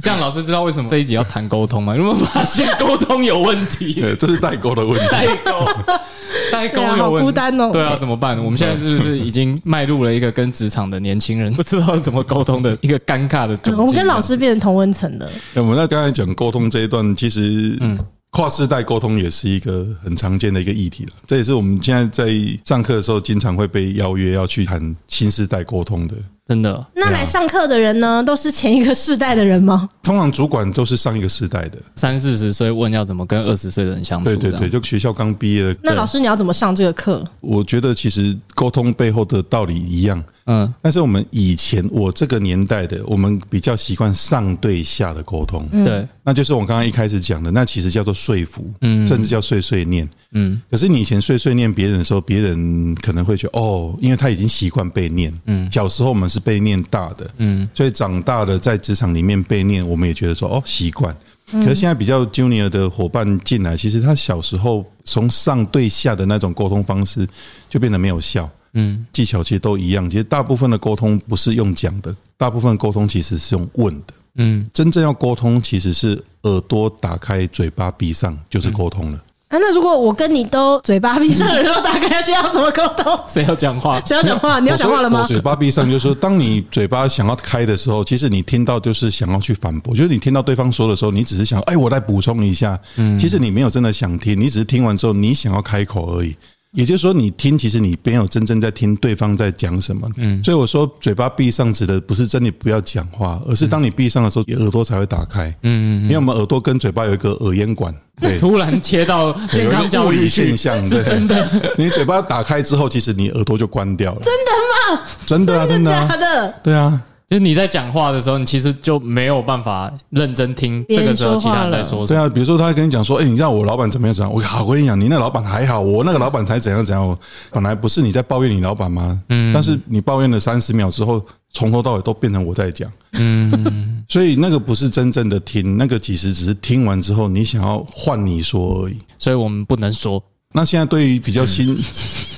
[0.00, 1.96] 这样老师知道为什么这一集要谈沟通吗？
[1.96, 3.92] 有没有发现沟通有问题？
[4.00, 5.06] 对，这是代沟的问题。
[5.08, 5.66] 代沟，
[6.52, 7.00] 代沟有问题。
[7.00, 7.70] 好孤单哦。
[7.72, 8.36] 对啊，怎么办？
[8.42, 13.58] 我们现在是不是已经迈入了一个跟职场的年轻人不知道怎么沟通的一个尴尬的？
[13.76, 15.28] 我们跟老师变成同温层了。
[15.54, 17.98] 我们那刚才讲沟通这一段，其实嗯。
[18.34, 26.16] 跨世代沟通也是一个很常见的一个议题了，这也是我们现在在上课的时候经常会被邀约要去谈新世代沟通的。
[26.46, 26.86] 真的。
[26.94, 29.88] 那来上课的人呢，都是前一个世代的人吗？
[30.02, 34.24] 通常主管都是上一个世代的，三四十岁问要怎么跟二十岁的人相处。
[34.26, 35.76] 对对对，就学校刚毕业的。
[35.82, 37.24] 那老师你要怎么上这个课？
[37.40, 40.22] 我觉得其实沟通背后的道理一样。
[40.46, 50.60] 嗯，但是我们以前我这个年代的，我们比较习惯上对下的沟通，对，那就是我刚刚一开始讲的，那其实叫做说服，嗯，甚至叫碎碎念，嗯。
[50.70, 61.16] 可是你以前碎碎念别人的时候，别人可能会觉得哦，因为他已经习惯被念，嗯，小时候我们是被念大的，嗯，所以长大了在职场里面被念，我们也觉得说哦习惯。
[61.52, 67.26] 可是现在比较 junior 的伙伴进来，其实他小时候从上对下的那种沟通方式
[67.68, 68.50] 就变得没有效。
[68.72, 70.10] 嗯，技巧其实都一样。
[70.10, 74.14] 其实大部分的沟通不是用讲的，大部分沟通其实是用问的。
[74.36, 79.22] 嗯，真正要沟通，其实是耳朵打开，嘴巴闭上，就是沟通了。
[79.54, 83.16] 啊，那如果我跟你都嘴巴闭上， 然后打开，现在要怎么沟通？
[83.28, 84.00] 谁要讲话？
[84.04, 84.58] 谁要讲话？
[84.58, 85.24] 你要讲话了吗？
[85.28, 89.94] 嘴巴闭上，就是说，当你嘴巴想要开的时候， 其实你听到就是想要去反驳。
[89.94, 92.76] 就是你听到对方说的时候，你只是想，哎，我来补充一下。
[92.96, 96.34] 嗯，其实你没有真的想听，你只是听完之后，你想要开口而已。
[96.74, 100.10] 也就是说，你听，其实你没有真正在听对方在讲什么。
[100.16, 105.54] 嗯，所以我说嘴巴闭上指的不是真的不要讲话，而是当你闭上的时候，耳朵才会打开。
[105.62, 107.94] 嗯，因为我们耳朵跟嘴巴有一个耳咽管。
[108.20, 111.72] 对， 突然切到健康教育现象，对，真的。
[111.76, 114.20] 你嘴巴打开之后，其实你耳朵就关掉了。
[114.22, 115.02] 真的吗？
[115.26, 116.54] 真的啊，真的假的？
[116.62, 117.00] 对啊。
[117.34, 122.16] 就是你在讲话的时候，你其实就没有办法认真听这个时候其他人在说什么。
[122.16, 127.18] 对啊，比如说他会跟你讲说：“哎，你知道我老板怎么样怎么样？”我好，我跟你讲，你那老板还好，我那个老板才怎样怎样。
[127.50, 129.20] 本来不是你在抱怨你老板吗？
[129.30, 129.52] 嗯。
[129.52, 131.20] 但是你抱怨了三十秒之后，
[131.52, 132.88] 从头到尾都变成我在讲。
[133.14, 134.04] 嗯。
[134.08, 138.96] 所以那个不是真正的听，那个其实只是听完之后，你想要换你说而已。
[139.18, 140.22] 所以我们不能说。
[140.52, 141.76] 那现在对于比较新。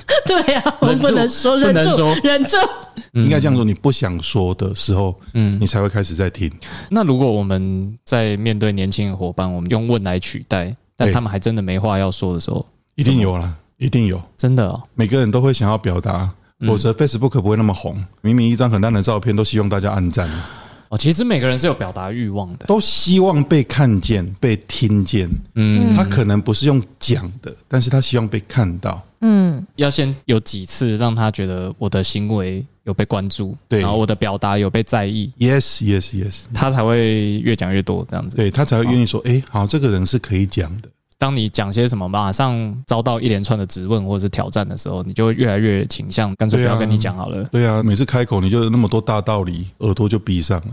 [0.25, 2.57] 对呀，我们不能说，忍住，忍住。
[3.13, 6.51] 应该这样说，你不想说的时候，嗯，你才会开始在听。
[6.89, 12.65] 那如果我们在面对年轻的伙伴，我们用问来取代，但他们还真的没话要说的时候，
[12.95, 14.81] 一定有啦，一定有，真的哦。
[14.95, 16.29] 每个人都会想要表达，
[16.65, 18.03] 否则 Facebook 不会那么红。
[18.21, 20.29] 明明一张很烂的照片，都希望大家按赞。
[20.89, 25.29] 哦，其实每个人是有表达欲望的，都希望被看见、被听见。
[25.55, 29.03] 嗯，他可能不是用讲的，但是他希望被看到。
[29.21, 35.31] 嗯，要先有几次让他觉得我的行为有被关注，对，然后我的表达有被在意。
[35.39, 38.37] Yes, yes, yes，他才会越讲越多这样子。
[38.37, 40.89] 对，他才会愿意说，哎，好，这个人是可以讲的。
[41.19, 47.43] 当你讲些什么，马上遭到一连串的质问或者是挑战的时候，你就会越来越倾向干脆不要跟你讲好了。
[47.45, 50.67] 对啊，每次开口你就有那么多大道理，耳朵就闭上了。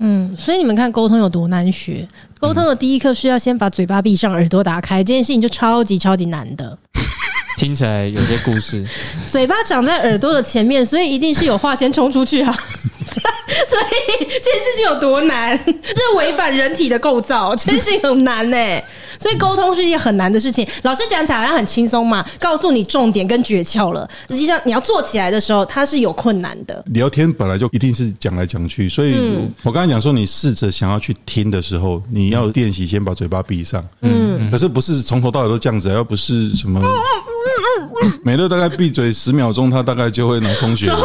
[0.00, 2.06] 嗯，所以你们看沟通有多难学？
[2.38, 6.78] 沟通的第一课是要先把嘴巴闭上，耳朵打开，这件事情就超级超级难的。
[7.56, 8.86] 听起来有些故事。
[9.30, 12.52] 嘴巴长在耳朵的前面，所以一定是有话先冲出去啊。
[12.52, 15.58] 所以这件事情有多难？
[15.64, 18.84] 这是违反人体的构造，这件事情很难呢、欸。
[19.18, 20.66] 所以沟通是一件很难的事情。
[20.82, 24.08] 老师讲起来好像很轻松嘛，告诉你重点跟诀窍了。
[24.28, 26.82] 实际上你要做起来的时候，它是有困难的。
[26.88, 29.16] 聊天本来就一定是讲来讲去，所以
[29.62, 33.84] 我刚才讲说，你试着想要去听的时候，你要练习先把嘴巴闭上。
[34.02, 36.80] 嗯，可是不是从头到尾都这样子，要不是什么
[38.22, 40.98] 美乐大概闭嘴十秒钟，他大概就会脑充血了。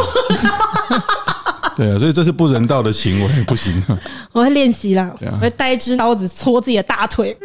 [1.76, 3.98] 对啊，所以这是不人道的行为，不行啊！
[4.32, 7.36] 我会练习啦，我会带一支刀子戳自己的大腿，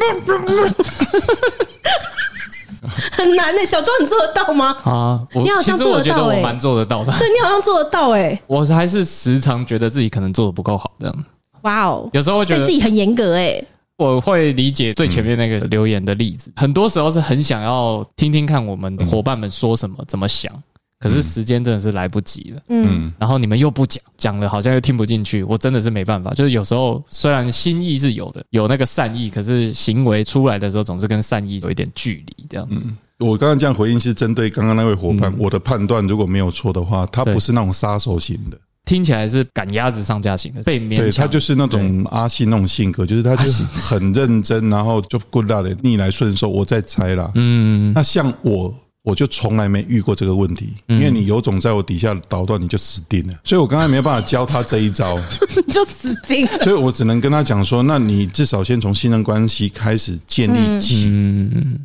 [3.12, 3.66] 很难的。
[3.66, 4.78] 小庄，你做得到吗？
[4.84, 7.12] 啊，你好像做得到，我蛮做得到的。
[7.18, 11.26] 对，你好像做得到哎， 我还是时常觉得自己可能做得不够好，这样。
[11.62, 13.62] 哇哦，有时候会觉得自己很严格哎。
[13.98, 20.52] 我会理解最前面那个留言的例子，很多时候是很想要听听看我们伙伴们说什么，怎么想。
[21.00, 26.32] 可是时间真的是来不及了，嗯，然后你们又不讲，讲了好像又听不进去，我真的是没办法。
[26.32, 32.68] 就是有时候虽然心意是有的，有那个善意，可是行为出来的时候总是跟善意有一点距离，这样。
[32.72, 40.98] 嗯，我刚刚这样回应是针对刚刚那位伙伴，我的判断如果没有错的话，他不是那种杀手型的，听起来是赶鸭子上架型的，被勉强。
[40.98, 46.50] 对，他就是那种阿信那种性格，就是他就很认真，然后就 good luck 的逆来顺受。
[46.50, 48.74] 我在猜啦，嗯，那像我。
[49.08, 53.34] 我就从来没遇过这个问题，因为你有种在我底下捣乱，你就死定了。
[53.42, 55.18] 所以我刚才没办法教他这一招，
[55.66, 56.62] 你 就死定了。
[56.66, 61.10] 所以我只能跟他讲说：那你至少先从信任关系开始建立起，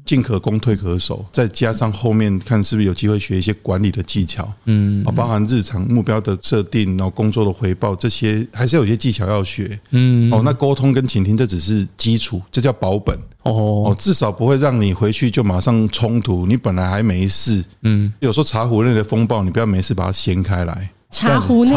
[0.05, 13.17] 进可攻退可守，再加上后面看是不是有机会学一些管理的技巧，嗯，包含日常目标的设定，然后工作的回报这些，还是有些技巧要学，嗯，哦，那沟通跟倾听这只是基础，这叫保本。
[13.43, 16.47] 哦，至少不会让你回去就马上冲突。
[16.47, 20.91] 你本来还没事，嗯，有时候茶壶内的风暴，你不要没事把它掀开来。
[21.11, 21.73] 茶壶内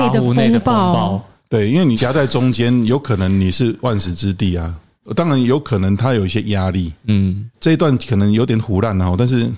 [0.49, 1.23] 的风暴。
[1.49, 4.75] 对，因为你夹在中间，有可能你是万死之地啊。
[5.15, 6.91] 当然有可能他有一些压力。
[7.05, 9.51] 嗯，这一段可能有点唬烂啊，但是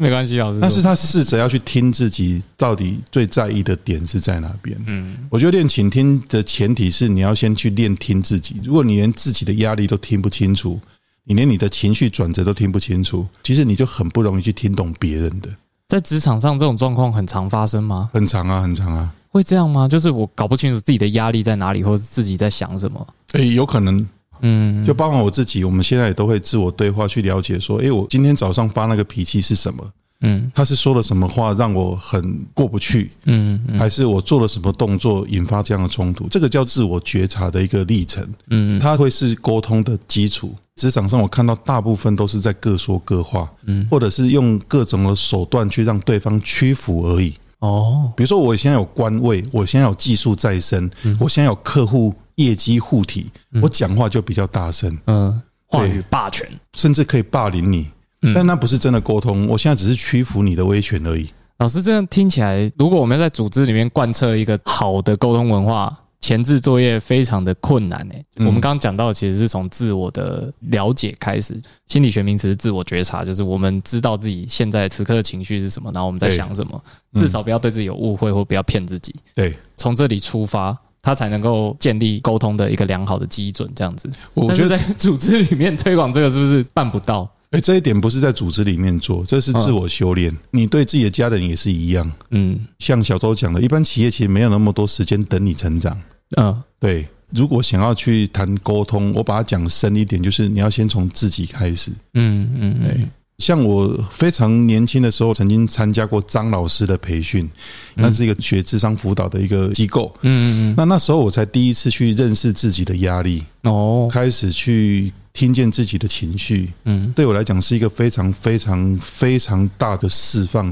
[0.00, 0.58] 没关系，老师。
[0.60, 4.74] 但是他试着要去听自己到底最在意的点是在哪边。
[4.86, 8.58] 嗯，我觉得练倾听的前提是你要先去练听自己。
[8.64, 10.80] 如果你连自己的压力都听不清楚，
[11.24, 15.50] 你连你的情绪转折都听不清楚，其实你就很不容易去听懂别人的。
[15.86, 18.08] 在职场上，这种状况很常发生吗？
[18.14, 19.12] 很常啊，很常啊。
[19.28, 19.86] 会这样吗？
[19.86, 23.06] 就是我搞不清楚自己的压力在哪里，或者自己在想什么？
[23.32, 24.04] 诶，有可能，
[24.42, 29.84] 嗯，就包括我自己，我们现在也都会自我对话，去了解说，诶，我今天早上发那个脾气是什么？
[30.22, 33.10] 嗯，他是说了什么话让我很过不去？
[33.24, 36.28] 嗯，还是我做了什么动作引发这样的冲突？
[36.28, 38.22] 这个叫自我觉察的一个历程。
[38.50, 40.54] 嗯，它会是沟通的基础。
[40.76, 47.32] 职场上我看到大部分都是在各说各话，嗯，或者是用各种的手段去让对方屈服而已。
[47.60, 53.30] 哦，比如说我现在有官位，我现在有技术在身，我现在有客户业绩护体，
[53.62, 57.88] 我讲话就比较大声，嗯，话语霸权，甚至可以霸凌你，
[58.34, 61.30] 但那不是真的沟通，我现在只是屈服你的威权而已。
[61.58, 65.96] 老师这样听起来，如果我们要在组织里面贯彻一个好的沟通文化。
[66.20, 71.58] 前置作业非常的困难诶，我们刚刚讲到，其实是从自我的了解开始。
[71.86, 79.14] 心理学名词是自我觉察，就是我们知道自己现在此刻的情绪是什么，然后我们在想什么，至少不要对自己有误会或不要骗自己。
[79.34, 83.70] 对，从这里出发，他才能够建立沟通的一个良好的基准。
[83.74, 87.28] 这样子，我觉得在组织里面推广这个是不是办不到？
[87.50, 90.36] 哎，这一点不是在组织里面做，这是自我修炼。
[90.52, 92.10] 你对自己的家人也是一样。
[92.30, 96.00] 嗯，像小周讲的，一般企业其实没有那么多时间等你成长。
[96.36, 97.08] 嗯，对。
[97.30, 101.90] 如果想要去谈沟通，我把它讲深一点，就是你要先从自己开始。
[102.14, 103.10] 嗯嗯，嗯。
[103.38, 107.50] 像我非常年轻的时候，曾经参加过张老师的培训，
[107.94, 110.14] 那是一个学智商辅导的一个机构。
[110.22, 113.42] 嗯嗯，那那时候我才第一次去认识自己的压力。
[113.62, 115.12] 哦，开始去。
[115.40, 120.70] 听见自己的情绪，嗯，对我来讲是一个非常非常非常大的释放。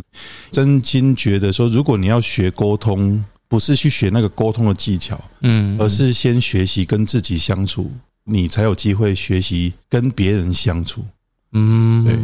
[0.51, 7.91] 真心觉得说，如果你要学沟通，不是去学那个沟通的技巧，嗯，而是先学习跟自己相处，
[8.25, 11.03] 你才有机会学习跟别人相处。
[11.53, 12.15] 嗯，对。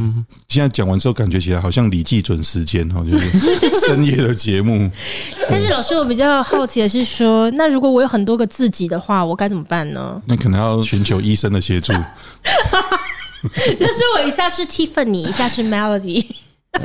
[0.48, 4.90] 现在讲完之后，感觉起来好像李记准时间哈，就是深夜的节目。
[5.48, 10.20] 但是老师，我比较好奇的是说，那如果我有很多个自己的话，我该怎么办呢？
[10.26, 11.92] 那可能要寻求医生的协助。
[13.44, 16.24] 就是我一下是 Tiffany，一下是 Melody。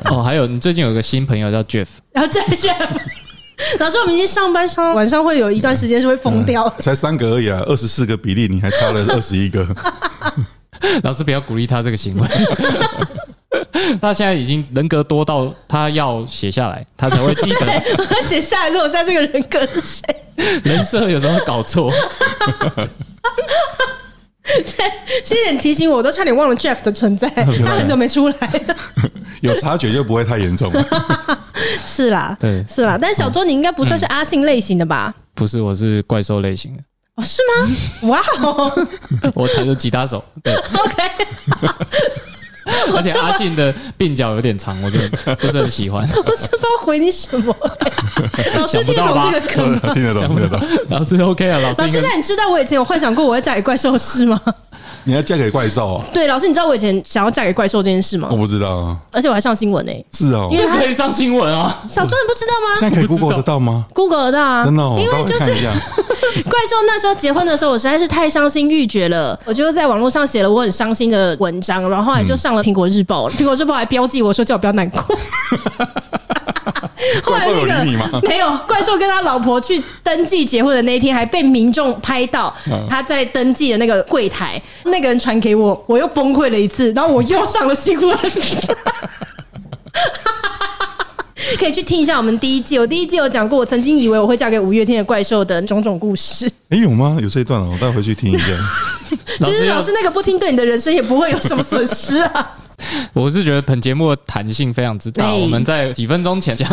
[0.05, 2.89] 哦，还有你最近有一个新朋友叫 Jeff，然后 Jeff。
[3.79, 9.67] 老师，我们已经上班上晚上会有一段时间是会疯掉，嗯，才三个而已啊，二十四个比例，你还差了二十一个。
[11.03, 12.27] 老师不要鼓励他这个行为，
[14.01, 17.59] 他现在已经人格多到他要写下来，他才会记得。
[18.09, 20.61] 他写下来说我现在这个人格是谁？
[20.63, 21.91] 人设有时候会搞错。
[24.43, 24.91] 对，
[25.23, 28.35] 谢谢你提醒我，我都差点忘了 Jeff 的存在，他很久没出来。
[29.41, 30.71] 有察觉就不会太严重。
[31.85, 32.97] 是啦，对，是啦。
[32.99, 35.13] 但小周，你应该不算是阿信类型的吧？
[35.35, 36.83] 不是，我是怪兽类型的。
[37.21, 37.75] 是吗？
[38.09, 38.87] 哇哦！
[39.35, 40.23] 我弹的吉他手。
[40.43, 40.95] 对，OK。
[42.95, 44.97] 而且阿信的鬓角有点长，我就
[45.35, 46.01] 不是很喜欢。
[46.25, 47.55] 我是不知道回你什么。
[48.57, 49.79] 老师听得懂这个梗吗？
[49.93, 50.61] 听得懂，听得懂。
[50.89, 51.81] 老师 OK 啊，老师。
[51.81, 54.39] 老师，那你知道我以前有幻想过我要嫁给怪兽是吗？
[55.03, 56.05] 你要嫁给怪兽啊？
[56.13, 58.27] 对，老师，你知道我以前想要嫁给怪兽这件事吗？
[58.31, 58.97] 我不知道啊。
[59.11, 59.91] 而且我还上新闻呢。
[60.11, 61.83] 是哦，因为可以上新闻啊。
[61.87, 62.79] 小周，你不知道吗？
[62.79, 64.83] 现在可以 Google 得到吗？Google 得到啊，真的。
[64.83, 64.95] 哦。
[64.99, 65.45] 因为就是
[66.43, 69.39] 怪兽那时候结婚的时候，我实在是太伤心欲绝了。
[69.45, 75.03] 我就在网络上写了我很伤心的文章，然后后来就上了苹果日报， 苹果日报还标记我说叫我不要难过。
[77.23, 78.09] 怪兽有理你吗？
[78.23, 82.55] 没有，怪兽跟他老婆去登记结婚的那一天，还被民众拍到
[82.89, 88.17] 他在登记的那个柜台，那个人传给我，我又崩溃了一次，然后我又上了新闻。
[91.57, 96.45] 可以去听一下我们第一季，我第一季有讲过，我曾经以为我会嫁给五月天的怪兽的种种故事。
[96.69, 97.17] 哎、欸，有吗？
[97.21, 98.45] 有这一段了，我待会回去听一下。
[99.39, 102.57] 其实老师那个不听，对你的人生也不会有什么损失啊。
[103.11, 105.33] 我是觉得本节目的弹性非常之大。
[105.33, 106.65] 我们在几分钟前讲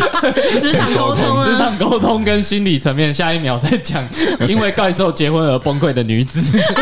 [0.60, 4.06] 职场沟通，职场沟通跟心理层面，下一秒再讲
[4.46, 6.38] 因为怪兽结婚而崩溃的女子。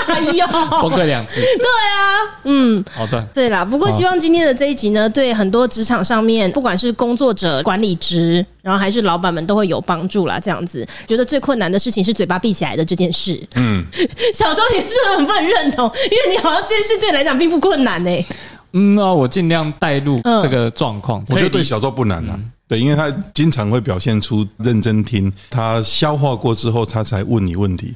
[0.08, 0.44] 哎呦，
[0.82, 1.34] 崩溃两次。
[1.36, 3.64] 对啊，嗯，好的，对啦。
[3.64, 10.40] 不过希望今天的这一集呢，对很多职场上面，不管是工作者、管理职，然后还是老板们，都会有帮助啦。
[10.40, 13.46] 这样子，觉得最困难的事情是嘴巴闭起来的这件事。
[13.56, 13.84] 嗯，
[14.32, 18.26] 小时候你是很不能认同，因为你好像这件事对你来讲并不困难呢、欸。
[18.74, 21.22] 嗯啊，我尽量带入这个状况。
[21.28, 22.40] 我觉得对小周不难啊。
[22.66, 27.94] 对，因为他经常会表现出认真听，他消化过之后，他才问你问题，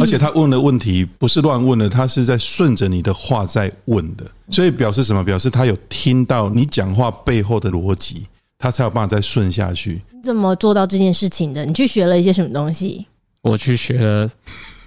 [0.00, 5.24] 而且他问的问题不是乱问的，他是在顺着你的话在问的，所以表示什么？
[5.24, 8.24] 表示他有听到你讲话背后的逻辑，
[8.62, 10.00] 他才有办法再顺下去。
[10.12, 11.64] 你怎么做到这件事情的？
[11.64, 13.06] 你去学了一些什么东西？
[13.42, 14.30] 我去学了。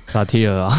[0.08, 0.70] 萨提尔啊！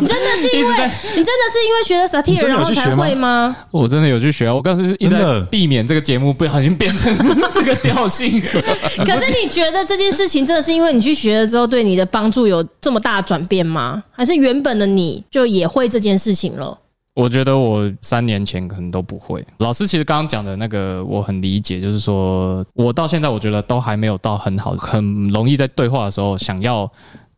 [0.00, 3.54] 你真的是因为你真的是因为学了萨提尔然后才会吗？
[3.72, 7.12] 我真的有去学，我刚才是一直在避免这个节目不小心变成
[7.52, 8.40] 这个调性。
[9.04, 14.04] 可是你觉得这件事情真的是因为你去学了之后对你的帮助有这么大的转变吗？
[14.12, 16.78] 还是原本的你就也会这件事情了？
[17.14, 19.44] 我觉得我三年前可能都不会。
[19.58, 26.90] 老师其实刚刚讲的那个我很理解，就是说我到现在我觉得都还没有到很好，很容易在对话的时候想要。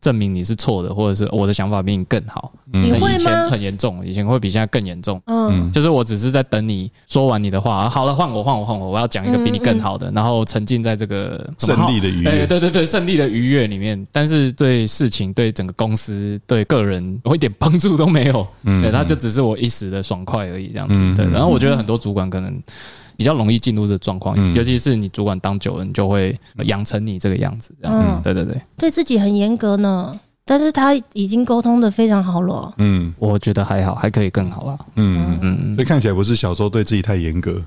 [0.05, 2.53] 证明你是错的，或者是我的想法比你更好。
[2.71, 3.11] 你会吗？
[3.11, 5.19] 以前很严重，以前会比现在更严重。
[5.25, 12.45] 嗯，就是我只是在等你说完你的话，好了，换我，换我，换我，我要讲一个比你更好的，然后沉浸在这个胜利的愉悦。
[12.45, 18.45] 对对对对，胜利的愉悦里面，但是对事情、对整个公司、对个人，我一点帮助都没有。
[18.61, 21.15] 嗯，对，他就只是我一时的爽快而已，这样子。
[21.15, 22.61] 对，然后我觉得很多主管可能。
[23.17, 27.73] 比较容易进入这状况，尤其是你主管当久了，你就会养成你这个样子。
[27.81, 30.11] 这样，嗯，对对对，对自己很严格呢，
[30.45, 32.73] 但是他已经沟通的非常好了。
[32.77, 34.77] 嗯，我觉得还好，还可以更好啦。
[34.95, 37.61] 嗯嗯嗯，所以看起来不是小时候对自己太严格，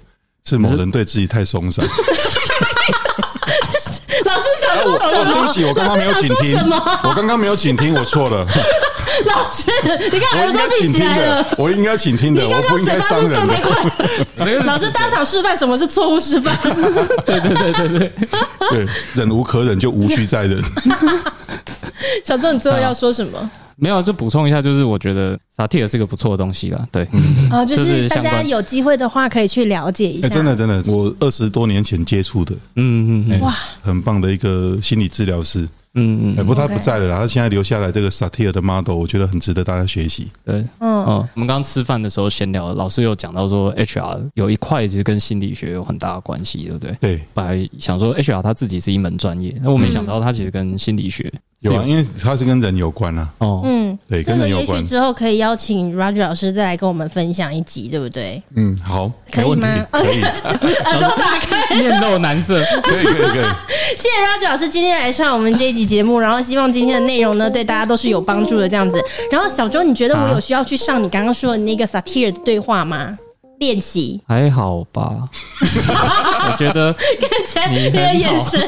[0.45, 1.85] 是某人对自己太松散。
[4.25, 5.33] 老师想说什么？
[5.33, 6.59] 对不起，我刚刚没有请听。
[7.05, 8.47] 我刚刚没有请听，我错了。
[9.27, 9.71] 老师，
[10.13, 11.47] 你看耳朵闭起来了。
[11.57, 14.63] 我应该倾听的，我不应该伤人的。
[14.65, 16.57] 老师当场示范什么是错误示范。
[17.27, 18.13] 对对对对对，
[18.71, 20.63] 对，忍无可忍就无需再忍。
[22.25, 23.51] 小周，你最后要说什么？
[23.81, 26.85] 没有，就补充一下，就是我觉得萨提尔是个不错的东西啦。
[26.91, 27.09] 对，
[27.51, 30.29] 啊，就是大家有机会的话可以去了解一下。
[30.29, 35.69] 真的真的，我二十多年前接触的，嗯嗯，哇，很棒的一个心理治疗师。
[35.99, 40.29] 嗯嗯，不过他不在了，他现在留下来这个 satire 的 model，我觉得很值得大家学习。
[40.45, 46.97] 对，嗯，我们刚刚吃饭的时候闲聊，老师有讲到说，HR 有一块其实跟心理学有很大的关系，对不对？
[47.01, 53.29] 对，本来想说 HR 他自己是一门专业，那我没想到他其实跟心理学有啊，因为它是跟人有关啊。
[53.39, 54.79] 哦，嗯，对，跟人有关。
[54.79, 58.41] 也许之后可以邀请 Roger 老师再来跟我们分享一集，对不对？
[58.55, 59.67] 嗯，好，可以吗？
[59.91, 63.47] 可以， 耳朵打开，面露难色，可以可以可以。
[63.99, 69.03] 谢谢 Roger 老师今天来上我们这一集节目，然后希望今天的内容呢对大家都是有帮助的这样子。
[69.33, 73.19] 然后小周，你觉得我有需要去上你刚刚说的那个 satire 的对话吗？
[73.59, 74.21] 练习。
[74.27, 75.13] 还好吧？
[76.51, 78.61] 我觉得 看起来你的眼神，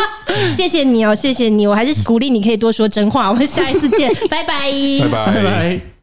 [0.54, 3.28] 谢谢你哦，谢谢你，我还是鼓励你可以多说真话。
[3.28, 4.70] 我们下一次见， 拜拜，
[5.10, 5.97] 拜拜。